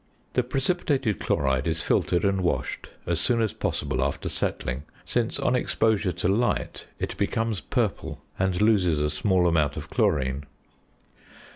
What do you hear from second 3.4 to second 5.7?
possible after settling, since on